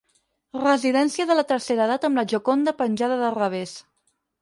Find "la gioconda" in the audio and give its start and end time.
2.23-2.77